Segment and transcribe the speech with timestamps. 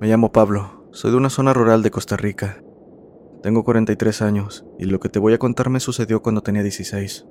[0.00, 2.64] Me llamo Pablo, soy de una zona rural de Costa Rica.
[3.42, 7.26] Tengo 43 años y lo que te voy a contar me sucedió cuando tenía 16.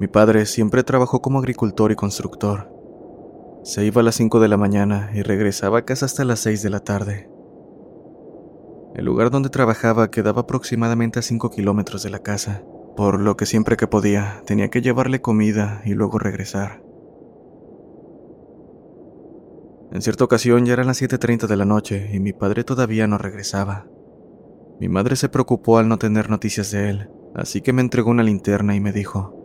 [0.00, 2.68] Mi padre siempre trabajó como agricultor y constructor.
[3.62, 6.60] Se iba a las 5 de la mañana y regresaba a casa hasta las 6
[6.60, 7.30] de la tarde.
[8.96, 12.64] El lugar donde trabajaba quedaba aproximadamente a 5 kilómetros de la casa,
[12.96, 16.89] por lo que siempre que podía tenía que llevarle comida y luego regresar.
[19.92, 23.18] En cierta ocasión ya eran las 7.30 de la noche y mi padre todavía no
[23.18, 23.86] regresaba.
[24.78, 28.22] Mi madre se preocupó al no tener noticias de él, así que me entregó una
[28.22, 29.36] linterna y me dijo,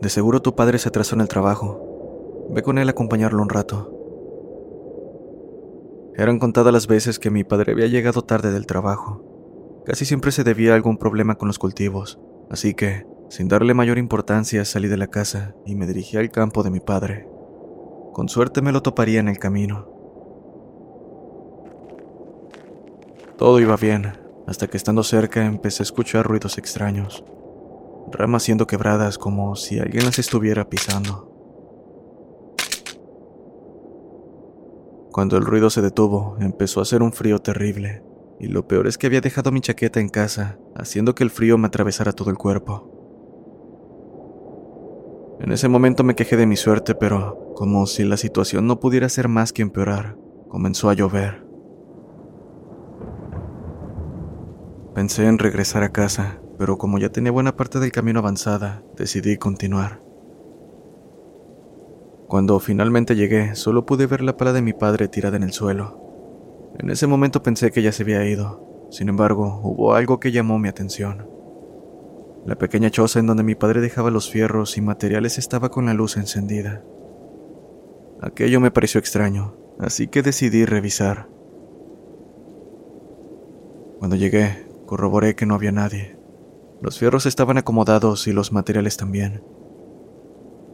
[0.00, 2.48] de seguro tu padre se atrasó en el trabajo.
[2.50, 3.96] Ve con él a acompañarlo un rato.
[6.16, 9.82] Eran contadas las veces que mi padre había llegado tarde del trabajo.
[9.84, 12.18] Casi siempre se debía a algún problema con los cultivos,
[12.48, 16.62] así que, sin darle mayor importancia, salí de la casa y me dirigí al campo
[16.62, 17.29] de mi padre.
[18.12, 19.88] Con suerte me lo toparía en el camino.
[23.38, 24.12] Todo iba bien,
[24.46, 27.24] hasta que estando cerca empecé a escuchar ruidos extraños,
[28.12, 31.30] ramas siendo quebradas como si alguien las estuviera pisando.
[35.12, 38.02] Cuando el ruido se detuvo, empezó a hacer un frío terrible,
[38.38, 41.58] y lo peor es que había dejado mi chaqueta en casa, haciendo que el frío
[41.58, 42.89] me atravesara todo el cuerpo.
[45.40, 49.08] En ese momento me quejé de mi suerte, pero como si la situación no pudiera
[49.08, 50.16] ser más que empeorar,
[50.48, 51.46] comenzó a llover.
[54.94, 59.38] Pensé en regresar a casa, pero como ya tenía buena parte del camino avanzada, decidí
[59.38, 60.02] continuar.
[62.28, 66.74] Cuando finalmente llegué, solo pude ver la pala de mi padre tirada en el suelo.
[66.78, 68.88] En ese momento pensé que ya se había ido.
[68.90, 71.39] Sin embargo, hubo algo que llamó mi atención.
[72.46, 75.94] La pequeña choza en donde mi padre dejaba los fierros y materiales estaba con la
[75.94, 76.82] luz encendida.
[78.22, 81.28] Aquello me pareció extraño, así que decidí revisar.
[83.98, 86.18] Cuando llegué, corroboré que no había nadie.
[86.80, 89.44] Los fierros estaban acomodados y los materiales también.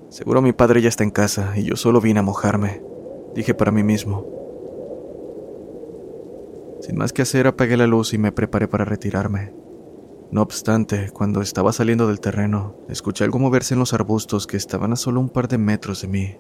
[0.08, 2.80] Seguro mi padre ya está en casa y yo solo vine a mojarme,
[3.34, 4.24] dije para mí mismo.
[6.80, 9.65] Sin más que hacer, apagué la luz y me preparé para retirarme.
[10.30, 14.92] No obstante, cuando estaba saliendo del terreno, escuché algo moverse en los arbustos que estaban
[14.92, 16.36] a solo un par de metros de mí.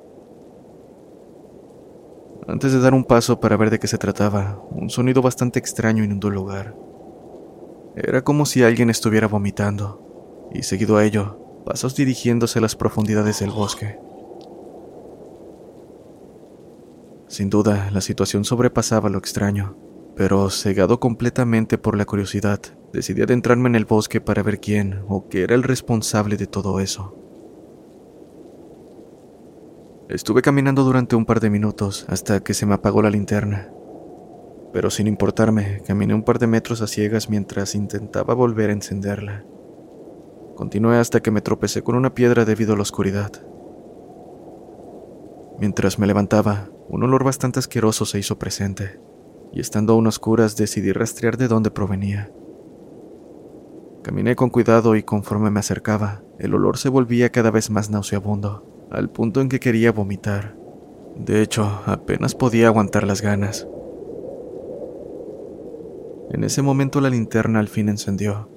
[2.48, 6.04] Antes de dar un paso para ver de qué se trataba, un sonido bastante extraño
[6.04, 6.76] inundó el lugar.
[7.96, 13.40] Era como si alguien estuviera vomitando, y seguido a ello, pasos dirigiéndose a las profundidades
[13.40, 13.98] del bosque.
[17.28, 19.76] Sin duda, la situación sobrepasaba lo extraño,
[20.16, 22.60] pero cegado completamente por la curiosidad,
[22.92, 26.80] decidí adentrarme en el bosque para ver quién o qué era el responsable de todo
[26.80, 27.14] eso.
[30.08, 33.70] Estuve caminando durante un par de minutos hasta que se me apagó la linterna,
[34.72, 39.44] pero sin importarme, caminé un par de metros a ciegas mientras intentaba volver a encenderla.
[40.54, 43.32] Continué hasta que me tropecé con una piedra debido a la oscuridad.
[45.58, 48.98] Mientras me levantaba, un olor bastante asqueroso se hizo presente,
[49.56, 52.30] y estando aún oscuras decidí rastrear de dónde provenía.
[54.02, 58.86] Caminé con cuidado y conforme me acercaba, el olor se volvía cada vez más nauseabundo,
[58.90, 60.58] al punto en que quería vomitar.
[61.16, 63.66] De hecho, apenas podía aguantar las ganas.
[66.32, 68.50] En ese momento la linterna al fin encendió,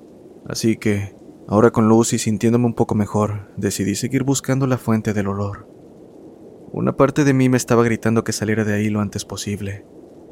[0.49, 1.15] así que,
[1.47, 5.65] ahora con luz y sintiéndome un poco mejor, decidí seguir buscando la fuente del olor.
[6.73, 9.85] Una parte de mí me estaba gritando que saliera de ahí lo antes posible,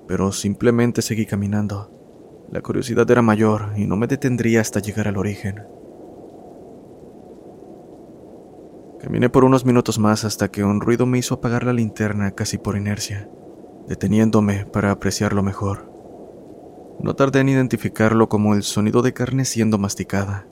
[0.07, 1.91] pero simplemente seguí caminando.
[2.51, 5.63] La curiosidad era mayor y no me detendría hasta llegar al origen.
[9.01, 12.57] Caminé por unos minutos más hasta que un ruido me hizo apagar la linterna casi
[12.57, 13.29] por inercia,
[13.87, 15.91] deteniéndome para apreciarlo mejor.
[16.99, 20.47] No tardé en identificarlo como el sonido de carne siendo masticada.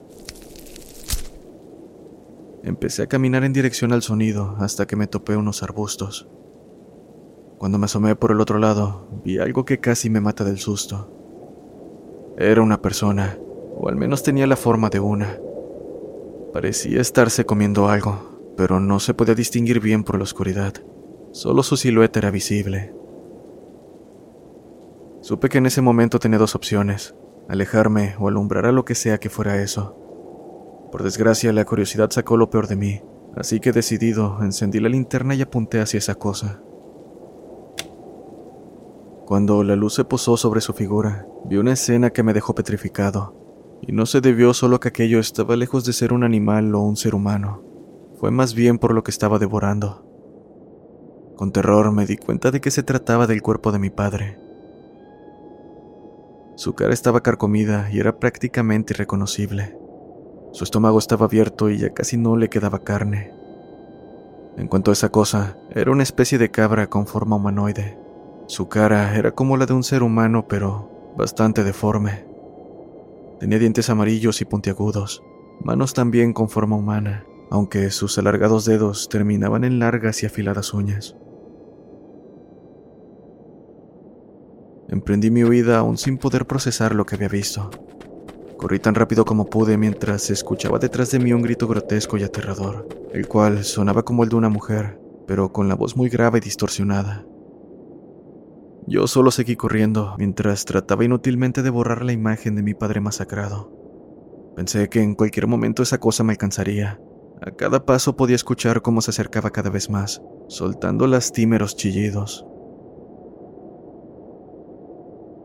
[2.62, 6.28] empecé a caminar en dirección al sonido hasta que me topé unos arbustos.
[7.58, 11.10] Cuando me asomé por el otro lado, vi algo que casi me mata del susto.
[12.36, 13.38] Era una persona,
[13.78, 15.38] o al menos tenía la forma de una.
[16.52, 20.74] Parecía estarse comiendo algo, pero no se podía distinguir bien por la oscuridad.
[21.32, 22.94] Solo su silueta era visible.
[25.22, 27.14] Supe que en ese momento tenía dos opciones,
[27.48, 29.96] alejarme o alumbrar a lo que sea que fuera eso.
[30.92, 33.02] Por desgracia, la curiosidad sacó lo peor de mí,
[33.34, 36.60] así que decidido, encendí la linterna y apunté hacia esa cosa.
[39.26, 43.34] Cuando la luz se posó sobre su figura, vi una escena que me dejó petrificado,
[43.82, 46.96] y no se debió solo que aquello estaba lejos de ser un animal o un
[46.96, 47.60] ser humano,
[48.20, 50.06] fue más bien por lo que estaba devorando.
[51.34, 54.38] Con terror me di cuenta de que se trataba del cuerpo de mi padre.
[56.54, 59.76] Su cara estaba carcomida y era prácticamente irreconocible.
[60.52, 63.34] Su estómago estaba abierto y ya casi no le quedaba carne.
[64.56, 68.05] En cuanto a esa cosa, era una especie de cabra con forma humanoide.
[68.48, 72.24] Su cara era como la de un ser humano, pero bastante deforme.
[73.40, 75.22] Tenía dientes amarillos y puntiagudos,
[75.64, 81.16] manos también con forma humana, aunque sus alargados dedos terminaban en largas y afiladas uñas.
[84.88, 87.70] Emprendí mi huida aún sin poder procesar lo que había visto.
[88.56, 92.22] Corrí tan rápido como pude mientras se escuchaba detrás de mí un grito grotesco y
[92.22, 96.38] aterrador, el cual sonaba como el de una mujer, pero con la voz muy grave
[96.38, 97.26] y distorsionada.
[98.88, 103.72] Yo solo seguí corriendo mientras trataba inútilmente de borrar la imagen de mi padre masacrado.
[104.54, 107.00] Pensé que en cualquier momento esa cosa me alcanzaría.
[107.42, 112.46] A cada paso podía escuchar cómo se acercaba cada vez más, soltando lastimeros chillidos.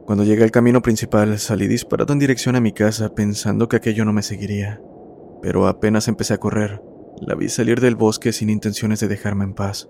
[0.06, 4.06] Cuando llegué al camino principal, salí disparado en dirección a mi casa pensando que aquello
[4.06, 4.82] no me seguiría.
[5.42, 6.82] Pero apenas empecé a correr,
[7.20, 9.90] la vi salir del bosque sin intenciones de dejarme en paz.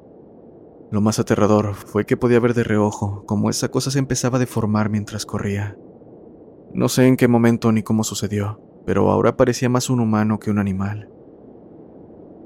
[0.92, 4.40] Lo más aterrador fue que podía ver de reojo cómo esa cosa se empezaba a
[4.40, 5.78] deformar mientras corría.
[6.74, 10.52] No sé en qué momento ni cómo sucedió, pero ahora parecía más un humano que
[10.52, 11.10] un animal.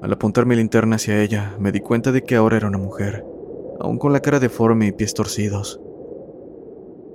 [0.00, 3.24] Al apuntar mi linterna hacia ella, me di cuenta de que ahora era una mujer,
[3.80, 5.80] aún con la cara deforme y pies torcidos.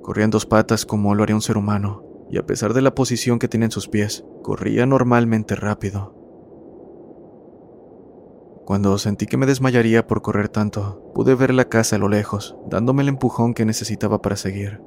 [0.02, 2.94] Corría en dos patas como lo haría un ser humano, y a pesar de la
[2.94, 6.21] posición que tiene en sus pies, corría normalmente rápido.
[8.66, 12.56] Cuando sentí que me desmayaría por correr tanto, pude ver la casa a lo lejos,
[12.70, 14.82] dándome el empujón que necesitaba para seguir.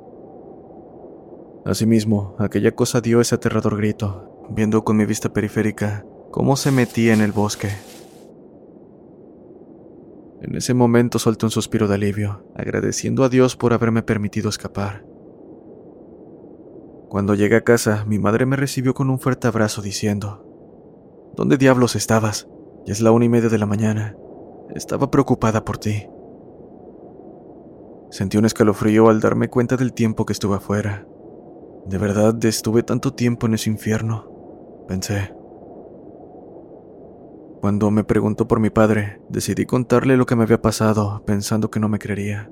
[1.65, 7.15] Asimismo, aquella cosa dio ese aterrador grito, viendo con mi vista periférica cómo se metía
[7.15, 7.71] en el bosque.
[10.43, 15.07] En ese momento solté un suspiro de alivio, agradeciendo a Dios por haberme permitido escapar.
[17.09, 20.45] Cuando llegué a casa, mi madre me recibió con un fuerte abrazo diciendo,
[21.35, 22.47] ¿Dónde diablos estabas?
[22.85, 24.17] Ya es la una y media de la mañana.
[24.75, 26.07] Estaba preocupada por ti.
[28.11, 31.07] Sentí un escalofrío al darme cuenta del tiempo que estuve afuera.
[31.87, 34.31] ¿De verdad estuve tanto tiempo en ese infierno?
[34.87, 35.35] Pensé.
[37.61, 41.81] Cuando me preguntó por mi padre, decidí contarle lo que me había pasado, pensando que
[41.81, 42.51] no me creería.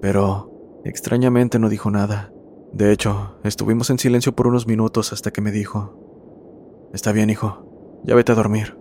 [0.00, 2.32] Pero, extrañamente, no dijo nada.
[2.72, 8.00] De hecho, estuvimos en silencio por unos minutos hasta que me dijo, Está bien, hijo,
[8.04, 8.79] ya vete a dormir.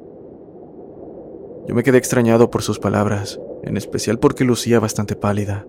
[1.68, 5.66] Yo me quedé extrañado por sus palabras, en especial porque lucía bastante pálida,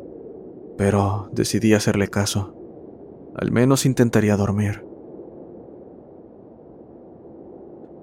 [0.78, 2.54] pero decidí hacerle caso.
[3.36, 4.84] Al menos intentaría dormir.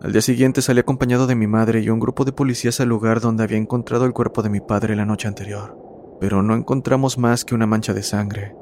[0.02, 3.20] Al día siguiente salí acompañado de mi madre y un grupo de policías al lugar
[3.20, 5.76] donde había encontrado el cuerpo de mi padre la noche anterior,
[6.22, 8.56] pero no encontramos más que una mancha de sangre.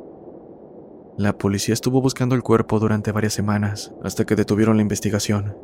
[1.17, 5.57] La policía estuvo buscando el cuerpo durante varias semanas, hasta que detuvieron la investigación.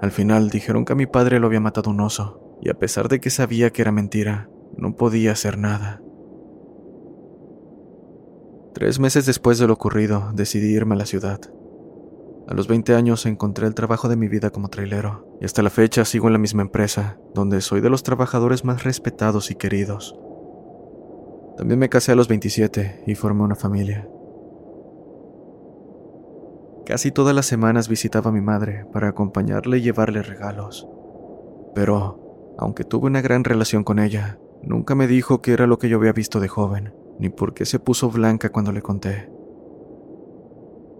[0.00, 3.08] Al final dijeron que a mi padre lo había matado un oso, y a pesar
[3.08, 6.02] de que sabía que era mentira, no podía hacer nada.
[8.74, 11.40] Tres meses después de lo ocurrido, decidí irme a la ciudad.
[12.46, 15.70] A los 20 años encontré el trabajo de mi vida como trailero, y hasta la
[15.70, 20.16] fecha sigo en la misma empresa, donde soy de los trabajadores más respetados y queridos.
[21.56, 24.08] También me casé a los 27 y formé una familia.
[26.84, 30.86] Casi todas las semanas visitaba a mi madre para acompañarle y llevarle regalos.
[31.74, 32.25] Pero,
[32.58, 35.98] aunque tuve una gran relación con ella, nunca me dijo qué era lo que yo
[35.98, 39.30] había visto de joven, ni por qué se puso blanca cuando le conté.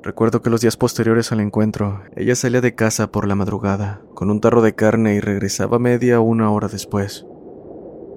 [0.02, 4.30] Recuerdo que los días posteriores al encuentro, ella salía de casa por la madrugada, con
[4.30, 7.26] un tarro de carne y regresaba media o una hora después.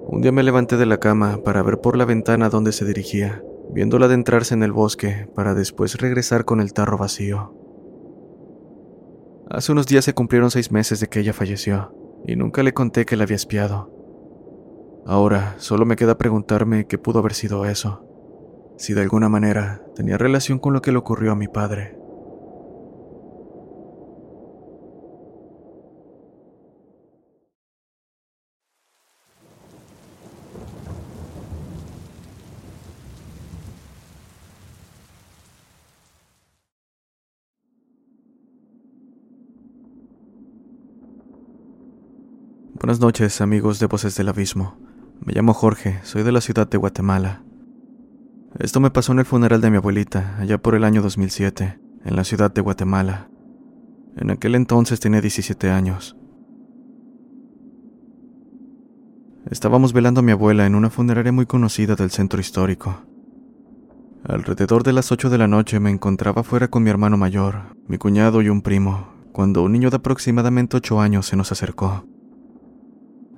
[0.06, 3.42] Un día me levanté de la cama para ver por la ventana dónde se dirigía,
[3.72, 7.56] viéndola adentrarse en el bosque para después regresar con el tarro vacío.
[9.50, 11.92] Hace unos días se cumplieron seis meses de que ella falleció,
[12.26, 13.90] y nunca le conté que la había espiado.
[15.06, 18.04] Ahora solo me queda preguntarme qué pudo haber sido eso,
[18.76, 21.99] si de alguna manera tenía relación con lo que le ocurrió a mi padre.
[42.90, 44.76] Buenas noches, amigos de Voces del Abismo.
[45.24, 47.44] Me llamo Jorge, soy de la ciudad de Guatemala.
[48.58, 52.16] Esto me pasó en el funeral de mi abuelita, allá por el año 2007, en
[52.16, 53.30] la ciudad de Guatemala.
[54.16, 56.16] En aquel entonces tenía 17 años.
[59.48, 63.04] Estábamos velando a mi abuela en una funeraria muy conocida del centro histórico.
[64.24, 67.98] Alrededor de las 8 de la noche me encontraba fuera con mi hermano mayor, mi
[67.98, 72.09] cuñado y un primo, cuando un niño de aproximadamente 8 años se nos acercó.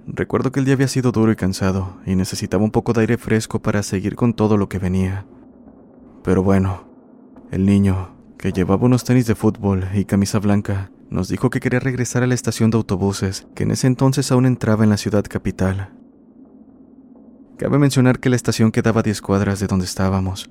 [0.06, 3.18] Recuerdo que el día había sido duro y cansado, y necesitaba un poco de aire
[3.18, 5.26] fresco para seguir con todo lo que venía.
[6.24, 6.88] Pero bueno,
[7.50, 11.78] el niño, que llevaba unos tenis de fútbol y camisa blanca, nos dijo que quería
[11.78, 15.24] regresar a la estación de autobuses, que en ese entonces aún entraba en la ciudad
[15.28, 15.90] capital.
[17.58, 20.50] Cabe mencionar que la estación quedaba a 10 cuadras de donde estábamos,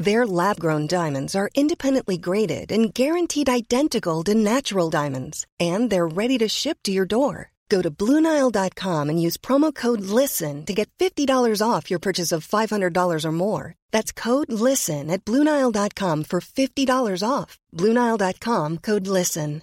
[0.00, 6.08] Their lab grown diamonds are independently graded and guaranteed identical to natural diamonds, and they're
[6.08, 7.52] ready to ship to your door.
[7.68, 12.44] Go to BlueNile.com and use promo code LISTEN to get $50 off your purchase of
[12.48, 13.74] $500 or more.
[13.92, 17.58] That's code LISTEN at BlueNile.com for $50 off.
[17.76, 19.62] BlueNile.com code LISTEN.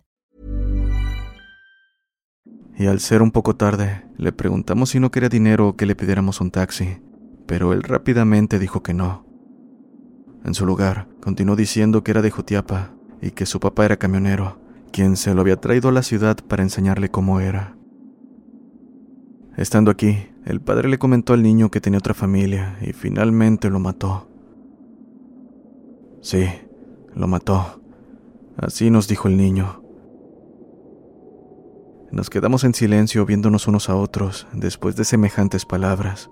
[2.79, 5.95] y al ser un poco tarde, le preguntamos si no quería dinero o que le
[5.95, 6.99] pidiéramos un taxi,
[7.47, 9.26] pero él rápidamente dijo que no.
[10.43, 12.91] En su lugar, continuó diciendo que era de Jutiapa
[13.21, 14.59] y que su papá era camionero,
[14.91, 17.75] quien se lo había traído a la ciudad para enseñarle cómo era.
[19.57, 23.79] Estando aquí, el padre le comentó al niño que tenía otra familia y finalmente lo
[23.79, 24.29] mató.
[26.21, 26.45] Sí,
[27.15, 27.81] lo mató.
[28.55, 29.81] Así nos dijo el niño.
[32.11, 36.29] Nos quedamos en silencio viéndonos unos a otros después de semejantes palabras.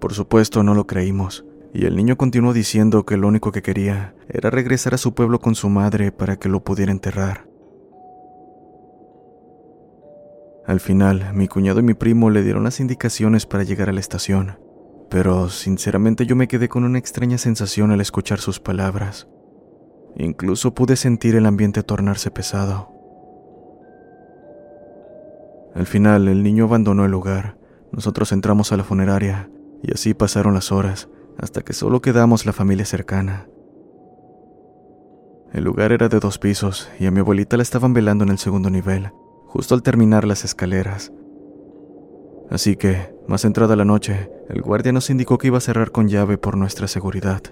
[0.00, 4.14] Por supuesto no lo creímos, y el niño continuó diciendo que lo único que quería
[4.28, 7.46] era regresar a su pueblo con su madre para que lo pudiera enterrar.
[10.66, 14.00] Al final, mi cuñado y mi primo le dieron las indicaciones para llegar a la
[14.00, 14.58] estación,
[15.08, 19.28] pero sinceramente yo me quedé con una extraña sensación al escuchar sus palabras.
[20.16, 22.92] Incluso pude sentir el ambiente tornarse pesado.
[25.74, 27.56] Al final, el niño abandonó el lugar.
[27.92, 29.50] Nosotros entramos a la funeraria
[29.82, 31.08] y así pasaron las horas
[31.40, 33.48] hasta que solo quedamos la familia cercana.
[35.52, 38.38] El lugar era de dos pisos y a mi abuelita la estaban velando en el
[38.38, 39.10] segundo nivel,
[39.46, 41.12] justo al terminar las escaleras.
[42.50, 46.08] Así que, más entrada la noche, el guardia nos indicó que iba a cerrar con
[46.08, 47.42] llave por nuestra seguridad.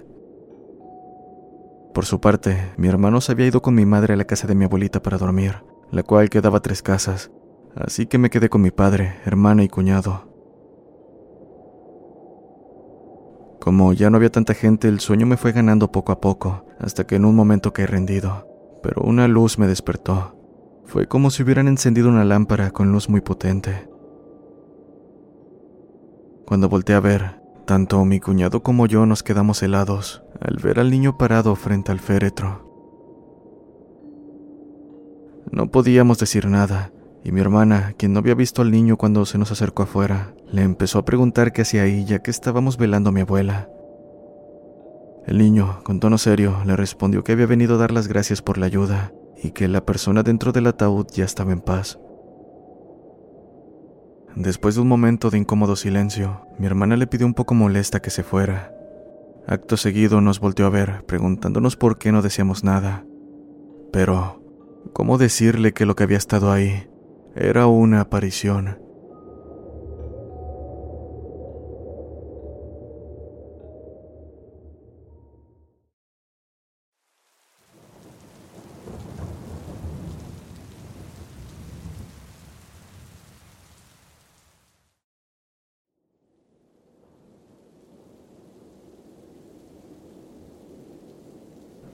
[1.93, 4.55] Por su parte, mi hermano se había ido con mi madre a la casa de
[4.55, 7.31] mi abuelita para dormir, la cual quedaba tres casas,
[7.75, 10.28] así que me quedé con mi padre, hermana y cuñado.
[13.59, 17.05] Como ya no había tanta gente, el sueño me fue ganando poco a poco, hasta
[17.05, 18.47] que en un momento caí rendido,
[18.81, 20.35] pero una luz me despertó.
[20.85, 23.89] Fue como si hubieran encendido una lámpara con luz muy potente.
[26.45, 30.89] Cuando volteé a ver, tanto mi cuñado como yo nos quedamos helados al ver al
[30.89, 32.67] niño parado frente al féretro.
[35.51, 36.91] No podíamos decir nada,
[37.23, 40.61] y mi hermana, quien no había visto al niño cuando se nos acercó afuera, le
[40.61, 43.69] empezó a preguntar qué hacía ahí ya que estábamos velando a mi abuela.
[45.27, 48.57] El niño, con tono serio, le respondió que había venido a dar las gracias por
[48.57, 49.11] la ayuda
[49.41, 51.99] y que la persona dentro del ataúd ya estaba en paz.
[54.35, 58.09] Después de un momento de incómodo silencio, mi hermana le pidió un poco molesta que
[58.09, 58.73] se fuera.
[59.45, 63.05] Acto seguido nos volteó a ver, preguntándonos por qué no decíamos nada.
[63.91, 64.41] Pero,
[64.93, 66.88] ¿cómo decirle que lo que había estado ahí
[67.41, 68.77] era una aparición.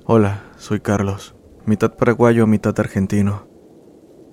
[0.07, 1.35] Hola, soy Carlos,
[1.67, 3.54] mitad paraguayo, mitad argentino.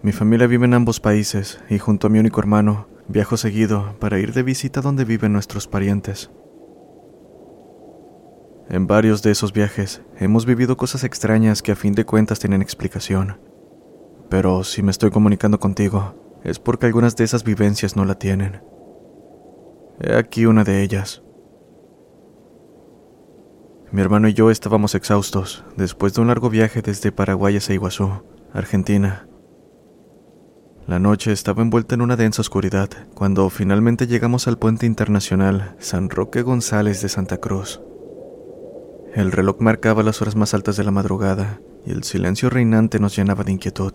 [0.03, 4.19] Mi familia vive en ambos países y junto a mi único hermano viajo seguido para
[4.19, 6.31] ir de visita donde viven nuestros parientes.
[8.69, 12.63] En varios de esos viajes hemos vivido cosas extrañas que a fin de cuentas tienen
[12.63, 13.39] explicación.
[14.29, 18.61] Pero si me estoy comunicando contigo, es porque algunas de esas vivencias no la tienen.
[20.01, 21.23] He aquí una de ellas.
[23.93, 28.25] Mi hermano y yo estábamos exhaustos después de un largo viaje desde Paraguay a Iguazú,
[28.53, 29.29] Argentina.
[30.87, 36.11] La noche estaba envuelta en una densa oscuridad cuando finalmente llegamos al puente internacional San
[36.11, 37.81] Roque González de Santa Cruz.
[39.15, 43.15] El reloj marcaba las horas más altas de la madrugada y el silencio reinante nos
[43.15, 43.93] llenaba de inquietud.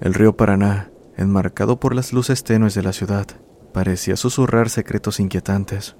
[0.00, 3.26] El río Paraná, enmarcado por las luces tenues de la ciudad,
[3.72, 5.96] parecía susurrar secretos inquietantes.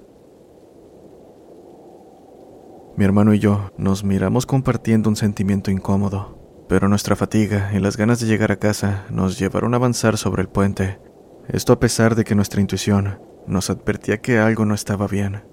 [2.95, 6.42] Mi hermano y yo nos miramos compartiendo un sentimiento incómodo,
[6.73, 10.41] pero nuestra fatiga y las ganas de llegar a casa nos llevaron a avanzar sobre
[10.41, 10.99] el puente,
[11.47, 15.43] esto a pesar de que nuestra intuición nos advertía que algo no estaba bien.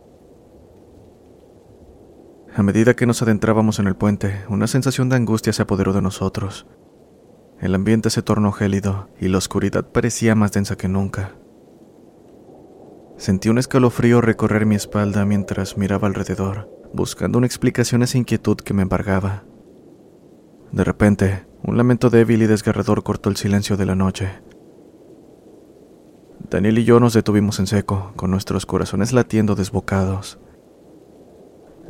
[2.56, 6.00] A medida que nos adentrábamos en el puente, una sensación de angustia se apoderó de
[6.00, 6.66] nosotros.
[7.60, 11.34] El ambiente se tornó gélido y la oscuridad parecía más densa que nunca.
[13.18, 18.56] Sentí un escalofrío recorrer mi espalda mientras miraba alrededor, buscando una explicación a esa inquietud
[18.56, 19.44] que me embargaba.
[20.72, 24.30] De repente, un lamento débil y desgarrador cortó el silencio de la noche.
[26.48, 30.38] Daniel y yo nos detuvimos en seco, con nuestros corazones latiendo desbocados.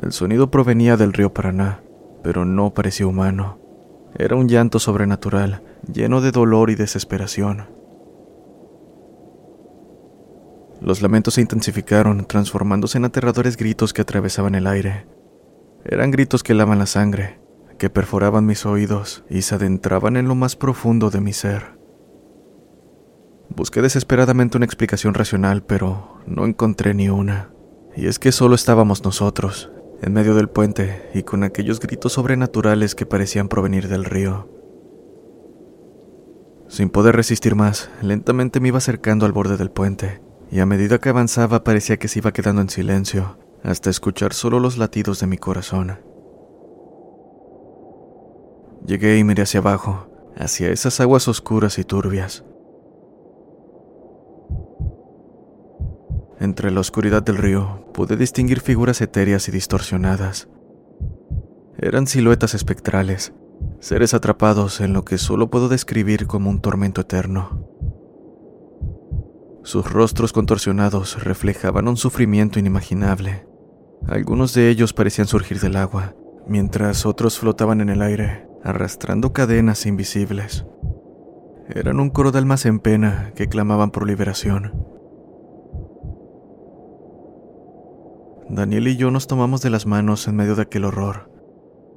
[0.00, 1.82] El sonido provenía del río Paraná,
[2.22, 3.58] pero no parecía humano.
[4.19, 5.62] Era un llanto sobrenatural,
[5.93, 7.69] lleno de dolor y desesperación.
[10.80, 15.06] Los lamentos se intensificaron, transformándose en aterradores gritos que atravesaban el aire.
[15.84, 17.38] Eran gritos que lavan la sangre,
[17.80, 21.78] que perforaban mis oídos y se adentraban en lo más profundo de mi ser.
[23.49, 27.54] Busqué desesperadamente una explicación racional, pero no encontré ni una.
[27.97, 32.95] Y es que solo estábamos nosotros, en medio del puente y con aquellos gritos sobrenaturales
[32.95, 34.50] que parecían provenir del río.
[36.69, 40.99] Sin poder resistir más, lentamente me iba acercando al borde del puente, y a medida
[40.99, 45.28] que avanzaba parecía que se iba quedando en silencio, hasta escuchar solo los latidos de
[45.28, 46.09] mi corazón.
[48.86, 52.45] Llegué y miré hacia abajo, hacia esas aguas oscuras y turbias.
[56.40, 60.49] Entre la oscuridad del río pude distinguir figuras etéreas y distorsionadas.
[61.78, 63.34] Eran siluetas espectrales,
[63.80, 67.69] seres atrapados en lo que solo puedo describir como un tormento eterno.
[69.62, 73.47] Sus rostros contorsionados reflejaban un sufrimiento inimaginable.
[74.08, 76.14] Algunos de ellos parecían surgir del agua,
[76.49, 80.66] mientras otros flotaban en el aire, arrastrando cadenas invisibles.
[81.68, 84.73] Eran un coro de almas en pena que clamaban por liberación.
[88.49, 91.30] Daniel y yo nos tomamos de las manos en medio de aquel horror.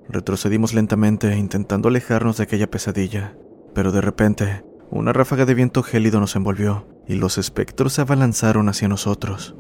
[0.08, 3.36] Retrocedimos lentamente intentando alejarnos de aquella pesadilla,
[3.74, 8.70] pero de repente una ráfaga de viento gélido nos envolvió y los espectros se abalanzaron
[8.70, 9.56] hacia nosotros.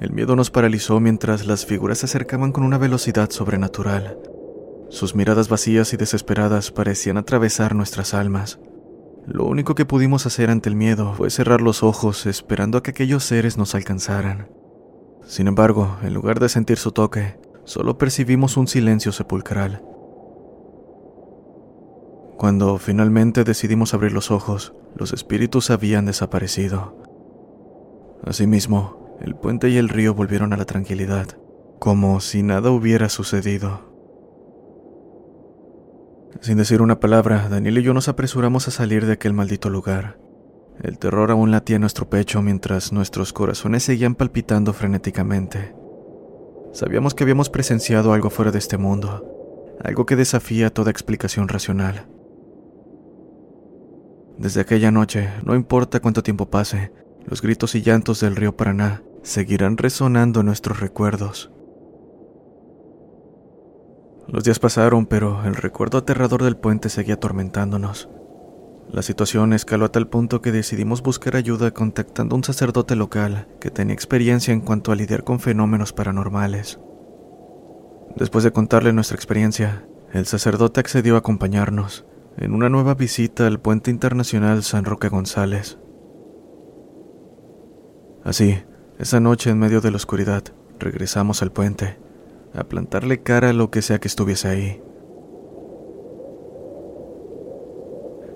[0.00, 4.18] El miedo nos paralizó mientras las figuras se acercaban con una velocidad sobrenatural.
[4.88, 8.58] Sus miradas vacías y desesperadas parecían atravesar nuestras almas,
[9.26, 12.90] lo único que pudimos hacer ante el miedo fue cerrar los ojos esperando a que
[12.90, 14.48] aquellos seres nos alcanzaran.
[15.24, 19.84] Sin embargo, en lugar de sentir su toque, solo percibimos un silencio sepulcral.
[22.38, 26.96] Cuando finalmente decidimos abrir los ojos, los espíritus habían desaparecido.
[28.24, 31.28] Asimismo, el puente y el río volvieron a la tranquilidad,
[31.78, 33.90] como si nada hubiera sucedido.
[36.40, 40.18] Sin decir una palabra, Daniel y yo nos apresuramos a salir de aquel maldito lugar.
[40.82, 45.74] El terror aún latía en nuestro pecho mientras nuestros corazones seguían palpitando frenéticamente.
[46.72, 52.06] Sabíamos que habíamos presenciado algo fuera de este mundo, algo que desafía toda explicación racional.
[54.38, 56.92] Desde aquella noche, no importa cuánto tiempo pase,
[57.26, 61.50] los gritos y llantos del río Paraná seguirán resonando nuestros recuerdos.
[64.28, 68.08] Los días pasaron, pero el recuerdo aterrador del puente seguía atormentándonos.
[68.92, 73.48] La situación escaló a tal punto que decidimos buscar ayuda contactando a un sacerdote local
[73.60, 76.80] que tenía experiencia en cuanto a lidiar con fenómenos paranormales.
[78.16, 82.04] Después de contarle nuestra experiencia, el sacerdote accedió a acompañarnos
[82.36, 85.78] en una nueva visita al puente internacional San Roque González.
[88.24, 88.58] Así,
[89.00, 90.44] esa noche en medio de la oscuridad,
[90.78, 91.96] regresamos al puente
[92.52, 94.82] a plantarle cara a lo que sea que estuviese ahí.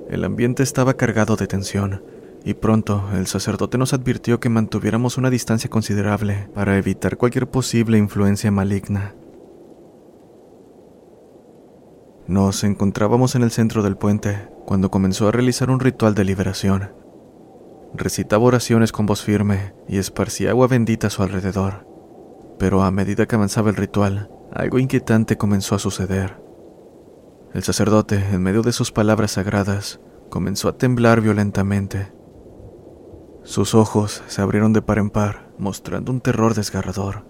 [0.09, 2.03] El ambiente estaba cargado de tensión,
[2.44, 7.98] y pronto el sacerdote nos advirtió que mantuviéramos una distancia considerable para evitar cualquier posible
[7.98, 9.14] influencia maligna.
[12.27, 17.04] Nos encontrábamos en el centro del puente cuando comenzó a realizar un ritual de liberación.
[17.96, 21.87] Recitaba oraciones con voz firme y esparcía agua bendita a su alrededor.
[22.59, 26.42] Pero a medida que avanzaba el ritual, algo inquietante comenzó a suceder.
[27.52, 32.12] El sacerdote, en medio de sus palabras sagradas, comenzó a temblar violentamente.
[33.44, 37.24] Sus ojos se abrieron de par en par, mostrando un terror desgarrador.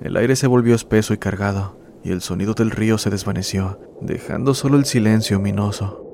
[0.00, 4.54] El aire se volvió espeso y cargado, y el sonido del río se desvaneció, dejando
[4.54, 6.05] solo el silencio ominoso.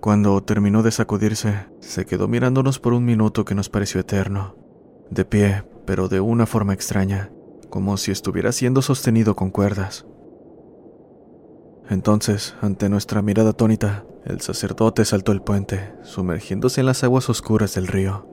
[0.00, 4.56] Cuando terminó de sacudirse, se quedó mirándonos por un minuto que nos pareció eterno,
[5.10, 7.30] de pie, pero de una forma extraña,
[7.68, 10.06] como si estuviera siendo sostenido con cuerdas.
[11.90, 17.74] Entonces, ante nuestra mirada atónita, el sacerdote saltó el puente, sumergiéndose en las aguas oscuras
[17.74, 18.26] del río.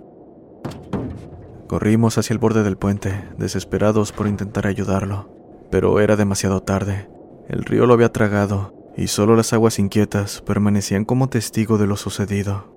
[1.67, 5.29] Corrimos hacia el borde del puente, desesperados por intentar ayudarlo,
[5.69, 7.09] pero era demasiado tarde.
[7.49, 11.95] El río lo había tragado y solo las aguas inquietas permanecían como testigo de lo
[11.95, 12.75] sucedido.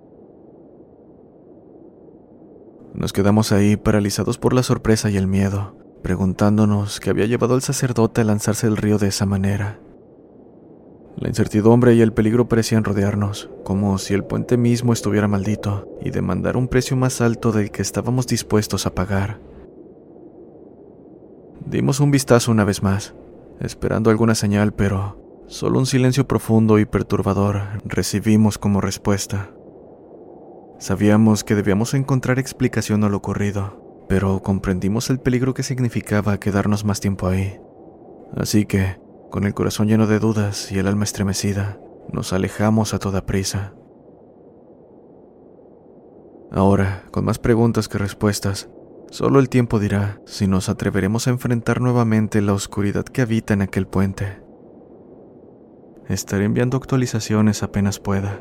[2.92, 7.62] Nos quedamos ahí paralizados por la sorpresa y el miedo, preguntándonos qué había llevado al
[7.62, 9.80] sacerdote a lanzarse al río de esa manera.
[11.16, 16.11] La incertidumbre y el peligro parecían rodearnos, como si el puente mismo estuviera maldito y
[16.11, 19.40] demandara un precio más alto del que estábamos dispuestos a pagar.
[21.64, 23.14] Dimos un vistazo una vez más,
[23.61, 29.51] esperando alguna señal, pero solo un silencio profundo y perturbador recibimos como respuesta.
[30.79, 36.85] Sabíamos que debíamos encontrar explicación a lo ocurrido, pero comprendimos el peligro que significaba quedarnos
[36.85, 37.61] más tiempo ahí.
[38.37, 41.81] Así que, con el corazón lleno de dudas y el alma estremecida,
[42.13, 43.75] nos alejamos a toda prisa.
[46.53, 48.71] Ahora, con más preguntas que respuestas,
[49.11, 53.63] solo el tiempo dirá si nos atreveremos a enfrentar nuevamente la oscuridad que habita en
[53.63, 54.39] aquel puente.
[56.11, 58.40] Estaré enviando actualizaciones apenas pueda.